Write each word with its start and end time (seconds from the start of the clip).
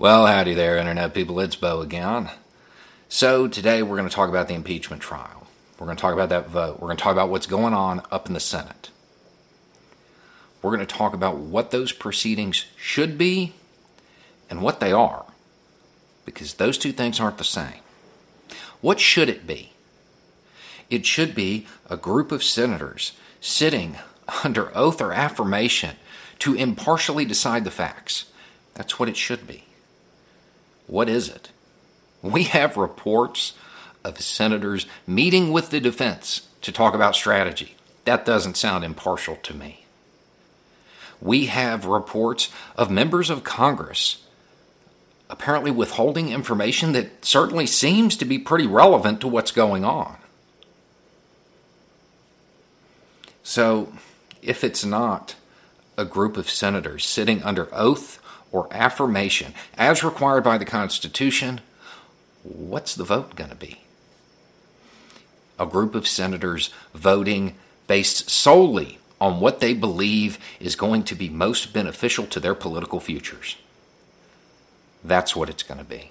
Well, 0.00 0.26
howdy 0.26 0.54
there, 0.54 0.78
Internet 0.78 1.12
people. 1.12 1.38
It's 1.40 1.56
Bo 1.56 1.82
again. 1.82 2.30
So, 3.10 3.46
today 3.46 3.82
we're 3.82 3.98
going 3.98 4.08
to 4.08 4.14
talk 4.14 4.30
about 4.30 4.48
the 4.48 4.54
impeachment 4.54 5.02
trial. 5.02 5.46
We're 5.78 5.84
going 5.84 5.98
to 5.98 6.00
talk 6.00 6.14
about 6.14 6.30
that 6.30 6.48
vote. 6.48 6.80
We're 6.80 6.86
going 6.86 6.96
to 6.96 7.02
talk 7.02 7.12
about 7.12 7.28
what's 7.28 7.46
going 7.46 7.74
on 7.74 8.00
up 8.10 8.26
in 8.26 8.32
the 8.32 8.40
Senate. 8.40 8.88
We're 10.62 10.74
going 10.74 10.86
to 10.86 10.86
talk 10.86 11.12
about 11.12 11.36
what 11.36 11.70
those 11.70 11.92
proceedings 11.92 12.64
should 12.78 13.18
be 13.18 13.52
and 14.48 14.62
what 14.62 14.80
they 14.80 14.90
are, 14.90 15.26
because 16.24 16.54
those 16.54 16.78
two 16.78 16.92
things 16.92 17.20
aren't 17.20 17.36
the 17.36 17.44
same. 17.44 17.82
What 18.80 19.00
should 19.00 19.28
it 19.28 19.46
be? 19.46 19.74
It 20.88 21.04
should 21.04 21.34
be 21.34 21.66
a 21.90 21.98
group 21.98 22.32
of 22.32 22.42
senators 22.42 23.12
sitting 23.42 23.96
under 24.44 24.74
oath 24.74 25.02
or 25.02 25.12
affirmation 25.12 25.96
to 26.38 26.54
impartially 26.54 27.26
decide 27.26 27.64
the 27.64 27.70
facts. 27.70 28.30
That's 28.72 28.98
what 28.98 29.10
it 29.10 29.18
should 29.18 29.46
be. 29.46 29.64
What 30.90 31.08
is 31.08 31.28
it? 31.28 31.50
We 32.20 32.42
have 32.44 32.76
reports 32.76 33.52
of 34.02 34.20
senators 34.20 34.86
meeting 35.06 35.52
with 35.52 35.70
the 35.70 35.78
defense 35.78 36.48
to 36.62 36.72
talk 36.72 36.94
about 36.94 37.14
strategy. 37.14 37.76
That 38.06 38.24
doesn't 38.24 38.56
sound 38.56 38.82
impartial 38.82 39.36
to 39.36 39.54
me. 39.54 39.86
We 41.20 41.46
have 41.46 41.84
reports 41.84 42.50
of 42.76 42.90
members 42.90 43.30
of 43.30 43.44
Congress 43.44 44.24
apparently 45.28 45.70
withholding 45.70 46.30
information 46.30 46.90
that 46.90 47.24
certainly 47.24 47.66
seems 47.66 48.16
to 48.16 48.24
be 48.24 48.36
pretty 48.36 48.66
relevant 48.66 49.20
to 49.20 49.28
what's 49.28 49.52
going 49.52 49.84
on. 49.84 50.16
So, 53.44 53.92
if 54.42 54.64
it's 54.64 54.84
not 54.84 55.36
a 55.96 56.04
group 56.04 56.36
of 56.36 56.50
senators 56.50 57.06
sitting 57.06 57.44
under 57.44 57.68
oath 57.72 58.19
or 58.52 58.68
affirmation 58.70 59.54
as 59.76 60.02
required 60.04 60.44
by 60.44 60.58
the 60.58 60.64
Constitution, 60.64 61.60
what's 62.42 62.94
the 62.94 63.04
vote 63.04 63.36
going 63.36 63.50
to 63.50 63.56
be? 63.56 63.80
A 65.58 65.66
group 65.66 65.94
of 65.94 66.08
senators 66.08 66.70
voting 66.94 67.54
based 67.86 68.30
solely 68.30 68.98
on 69.20 69.40
what 69.40 69.60
they 69.60 69.74
believe 69.74 70.38
is 70.58 70.74
going 70.74 71.02
to 71.04 71.14
be 71.14 71.28
most 71.28 71.72
beneficial 71.72 72.26
to 72.26 72.40
their 72.40 72.54
political 72.54 73.00
futures. 73.00 73.56
That's 75.04 75.36
what 75.36 75.50
it's 75.50 75.62
going 75.62 75.78
to 75.78 75.84
be. 75.84 76.10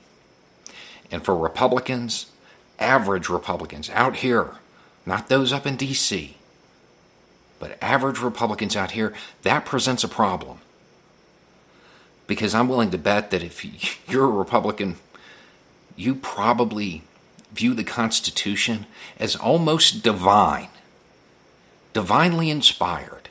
And 1.12 1.26
for 1.26 1.36
Republicans, 1.36 2.28
average 2.78 3.30
Republicans 3.30 3.90
out 3.90 4.18
here, 4.18 4.56
not 5.06 5.28
those 5.28 5.52
up 5.52 5.66
in 5.66 5.76
D.C., 5.76 6.36
but 7.60 7.78
average 7.82 8.20
Republicans 8.20 8.76
out 8.76 8.92
here, 8.92 9.14
that 9.42 9.66
presents 9.66 10.04
a 10.04 10.08
problem. 10.08 10.60
Because 12.30 12.54
I'm 12.54 12.70
willing 12.70 12.92
to 12.92 12.98
bet 13.00 13.32
that 13.32 13.42
if 13.42 14.08
you're 14.08 14.26
a 14.26 14.28
Republican, 14.28 14.98
you 15.96 16.14
probably 16.14 17.02
view 17.52 17.74
the 17.74 17.84
Constitution 17.84 18.86
as 19.20 19.36
almost 19.36 20.04
divine, 20.04 20.68
divinely 21.92 22.52
inspired, 22.52 23.30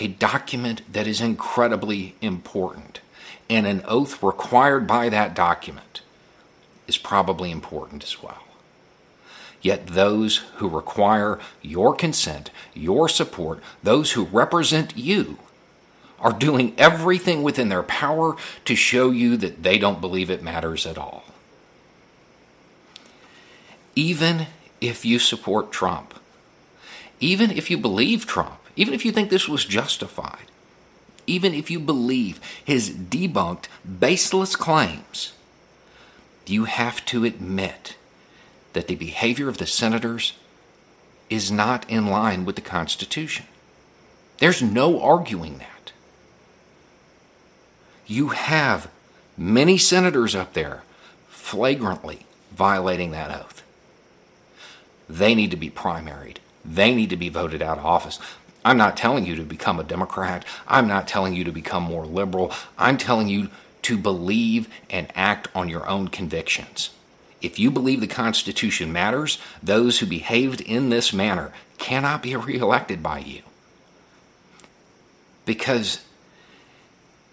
a 0.00 0.08
document 0.08 0.82
that 0.92 1.06
is 1.06 1.20
incredibly 1.20 2.16
important, 2.20 2.98
and 3.48 3.68
an 3.68 3.82
oath 3.86 4.20
required 4.20 4.84
by 4.84 5.08
that 5.08 5.32
document 5.32 6.00
is 6.88 6.98
probably 6.98 7.52
important 7.52 8.02
as 8.02 8.20
well. 8.20 8.42
Yet 9.60 9.86
those 9.86 10.38
who 10.56 10.68
require 10.68 11.38
your 11.62 11.94
consent, 11.94 12.50
your 12.74 13.08
support, 13.08 13.62
those 13.80 14.10
who 14.12 14.24
represent 14.24 14.96
you, 14.96 15.38
are 16.22 16.32
doing 16.32 16.72
everything 16.78 17.42
within 17.42 17.68
their 17.68 17.82
power 17.82 18.36
to 18.64 18.74
show 18.76 19.10
you 19.10 19.36
that 19.36 19.62
they 19.62 19.76
don't 19.76 20.00
believe 20.00 20.30
it 20.30 20.42
matters 20.42 20.86
at 20.86 20.96
all. 20.96 21.24
Even 23.94 24.46
if 24.80 25.04
you 25.04 25.18
support 25.18 25.72
Trump, 25.72 26.14
even 27.20 27.50
if 27.50 27.70
you 27.70 27.76
believe 27.76 28.26
Trump, 28.26 28.58
even 28.76 28.94
if 28.94 29.04
you 29.04 29.12
think 29.12 29.28
this 29.28 29.48
was 29.48 29.64
justified, 29.64 30.46
even 31.26 31.52
if 31.54 31.70
you 31.70 31.78
believe 31.78 32.40
his 32.64 32.90
debunked, 32.90 33.66
baseless 33.98 34.56
claims, 34.56 35.34
you 36.46 36.64
have 36.64 37.04
to 37.06 37.24
admit 37.24 37.96
that 38.72 38.88
the 38.88 38.94
behavior 38.94 39.48
of 39.48 39.58
the 39.58 39.66
senators 39.66 40.32
is 41.28 41.50
not 41.50 41.88
in 41.88 42.06
line 42.06 42.44
with 42.44 42.56
the 42.56 42.62
Constitution. 42.62 43.46
There's 44.38 44.62
no 44.62 45.00
arguing 45.00 45.58
that. 45.58 45.71
You 48.12 48.28
have 48.28 48.90
many 49.38 49.78
senators 49.78 50.34
up 50.34 50.52
there 50.52 50.82
flagrantly 51.30 52.26
violating 52.50 53.12
that 53.12 53.30
oath. 53.30 53.62
They 55.08 55.34
need 55.34 55.50
to 55.52 55.56
be 55.56 55.70
primaried. 55.70 56.36
They 56.62 56.94
need 56.94 57.08
to 57.08 57.16
be 57.16 57.30
voted 57.30 57.62
out 57.62 57.78
of 57.78 57.86
office. 57.86 58.18
I'm 58.66 58.76
not 58.76 58.98
telling 58.98 59.24
you 59.24 59.34
to 59.36 59.44
become 59.44 59.80
a 59.80 59.82
Democrat. 59.82 60.44
I'm 60.68 60.86
not 60.86 61.08
telling 61.08 61.32
you 61.32 61.42
to 61.44 61.52
become 61.52 61.84
more 61.84 62.04
liberal. 62.04 62.52
I'm 62.76 62.98
telling 62.98 63.28
you 63.28 63.48
to 63.80 63.96
believe 63.96 64.68
and 64.90 65.10
act 65.14 65.48
on 65.54 65.70
your 65.70 65.88
own 65.88 66.08
convictions. 66.08 66.90
If 67.40 67.58
you 67.58 67.70
believe 67.70 68.02
the 68.02 68.06
Constitution 68.06 68.92
matters, 68.92 69.38
those 69.62 70.00
who 70.00 70.06
behaved 70.06 70.60
in 70.60 70.90
this 70.90 71.14
manner 71.14 71.50
cannot 71.78 72.22
be 72.22 72.36
reelected 72.50 73.02
by 73.02 73.20
you. 73.20 73.40
Because 75.46 76.02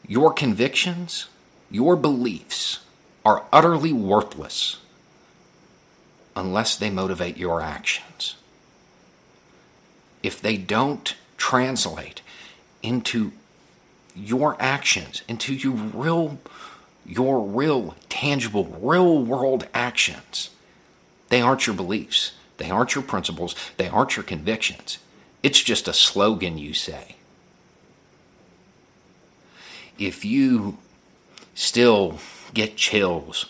your 0.09 0.33
convictions, 0.33 1.27
your 1.69 1.95
beliefs 1.95 2.79
are 3.23 3.45
utterly 3.53 3.93
worthless 3.93 4.77
unless 6.35 6.75
they 6.75 6.89
motivate 6.89 7.37
your 7.37 7.61
actions. 7.61 8.35
If 10.23 10.41
they 10.41 10.57
don't 10.57 11.15
translate 11.37 12.21
into 12.81 13.31
your 14.15 14.57
actions, 14.59 15.21
into 15.27 15.53
your 15.53 15.73
real 15.73 16.39
your 17.05 17.41
real, 17.41 17.95
tangible, 18.07 18.65
real 18.81 19.23
world 19.23 19.67
actions. 19.73 20.49
They 21.29 21.41
aren't 21.41 21.65
your 21.65 21.75
beliefs. 21.75 22.33
They 22.57 22.69
aren't 22.69 22.93
your 22.93 23.03
principles. 23.03 23.55
They 23.77 23.87
aren't 23.87 24.15
your 24.15 24.23
convictions. 24.23 24.99
It's 25.41 25.61
just 25.61 25.87
a 25.87 25.93
slogan 25.93 26.57
you 26.57 26.73
say. 26.73 27.15
If 29.99 30.23
you 30.23 30.77
still 31.53 32.19
get 32.53 32.77
chills 32.77 33.47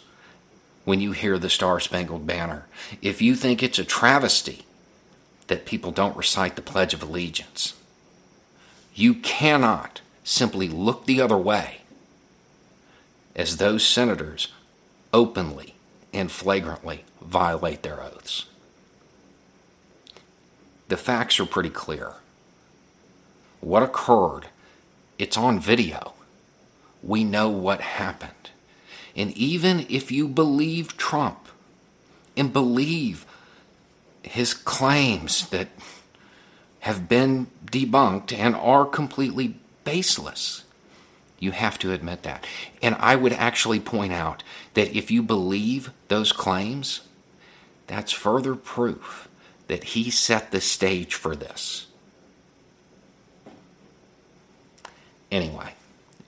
when 0.84 1.00
you 1.00 1.12
hear 1.12 1.38
the 1.38 1.50
Star 1.50 1.80
Spangled 1.80 2.26
Banner, 2.26 2.66
if 3.04 3.22
you 3.22 3.36
think 3.36 3.62
it's 3.62 3.78
a 3.78 3.86
travesty 3.86 4.66
that 5.46 5.68
people 5.68 5.92
don't 5.92 6.18
recite 6.18 6.56
the 6.56 6.64
Pledge 6.64 6.96
of 6.96 7.04
Allegiance, 7.04 7.76
you 8.96 9.14
cannot 9.14 10.02
simply 10.24 10.68
look 10.68 11.06
the 11.06 11.22
other 11.22 11.38
way 11.38 11.82
as 13.36 13.58
those 13.58 13.86
senators 13.86 14.48
openly 15.14 15.76
and 16.12 16.32
flagrantly 16.32 17.06
violate 17.22 17.84
their 17.84 18.02
oaths. 18.02 18.48
The 20.88 20.98
facts 20.98 21.40
are 21.40 21.46
pretty 21.46 21.70
clear. 21.70 22.14
What 23.62 23.84
occurred, 23.84 24.48
it's 25.20 25.38
on 25.38 25.60
video. 25.60 26.14
We 27.02 27.24
know 27.24 27.50
what 27.50 27.82
happened. 27.82 28.34
And 29.16 29.36
even 29.38 29.86
if 29.90 30.12
you 30.12 30.28
believe 30.28 30.98
Trump 30.98 31.48
and 32.38 32.54
believe 32.54 33.26
his 34.24 34.54
claims 34.54 35.50
that 35.50 35.70
have 36.82 37.10
been 37.10 37.48
debunked 37.66 38.34
and 38.34 38.56
are 38.56 38.86
completely 38.86 39.56
baseless, 39.84 40.64
you 41.40 41.52
have 41.52 41.80
to 41.80 41.92
admit 41.92 42.24
that. 42.24 42.46
And 42.82 42.96
I 43.00 43.16
would 43.16 43.34
actually 43.34 43.80
point 43.80 44.14
out 44.14 44.44
that 44.74 44.96
if 44.96 45.10
you 45.10 45.24
believe 45.24 45.92
those 46.10 46.32
claims, 46.32 47.02
that's 47.88 48.12
further 48.12 48.56
proof 48.56 49.28
that 49.68 49.84
he 49.84 50.10
set 50.10 50.52
the 50.52 50.62
stage 50.62 51.16
for 51.16 51.36
this. 51.36 51.88
Anyway, 55.32 55.74